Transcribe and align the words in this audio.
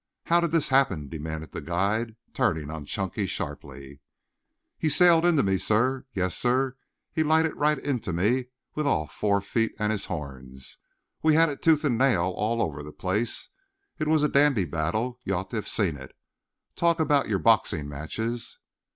"How 0.23 0.39
did 0.39 0.49
this 0.49 0.69
happen?" 0.69 1.09
demanded 1.09 1.51
the 1.51 1.61
guide, 1.61 2.15
turning 2.33 2.71
on 2.71 2.85
Chunky 2.87 3.27
sharply. 3.27 3.99
"He 4.79 4.89
sailed 4.89 5.27
into 5.27 5.43
me, 5.43 5.59
sir. 5.59 6.07
Yes, 6.11 6.35
sir, 6.35 6.75
he 7.13 7.21
lighted 7.21 7.53
right 7.55 7.77
into 7.77 8.11
me 8.11 8.45
with 8.73 8.87
all 8.87 9.05
four 9.05 9.41
feet 9.41 9.75
and 9.77 9.91
his 9.91 10.07
horns. 10.07 10.79
We 11.21 11.35
had 11.35 11.49
it 11.49 11.61
tooth 11.61 11.83
and 11.83 11.99
nail 11.99 12.33
all 12.35 12.63
over 12.63 12.81
the 12.81 12.91
place. 12.91 13.49
It 13.99 14.07
was 14.07 14.23
a 14.23 14.27
dandy 14.27 14.65
battle. 14.65 15.19
You 15.23 15.35
ought 15.35 15.51
to 15.51 15.57
have 15.57 15.67
seen 15.67 15.97
it. 15.97 16.15
Talk 16.75 16.99
about 16.99 17.29
your 17.29 17.37
boxing 17.37 17.87
matches." 17.87 18.57